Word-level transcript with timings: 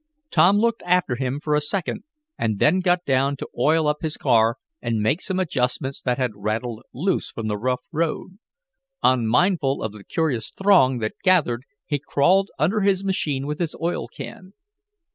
Tom 0.31 0.57
looked 0.57 0.81
after 0.83 1.13
him 1.15 1.39
for 1.39 1.53
a 1.53 1.61
second 1.61 2.03
and 2.35 2.57
then 2.57 2.79
got 2.79 3.05
down 3.05 3.35
to 3.37 3.47
oil 3.55 3.87
up 3.87 3.97
his 4.01 4.17
car, 4.17 4.57
and 4.81 4.99
make 4.99 5.21
some 5.21 5.39
adjustments 5.39 6.01
that 6.01 6.17
had 6.17 6.31
rattled 6.33 6.81
loose 6.91 7.29
from 7.29 7.47
the 7.47 7.55
rough 7.55 7.81
road. 7.91 8.39
Unmindful 9.03 9.83
of 9.83 9.91
the 9.93 10.03
curious 10.03 10.49
throng 10.49 10.97
that 10.97 11.13
gathered 11.23 11.65
he 11.85 11.99
crawled 12.03 12.49
under 12.57 12.81
the 12.83 13.03
machine 13.05 13.45
with 13.45 13.59
his 13.59 13.75
oil 13.79 14.07
can. 14.07 14.53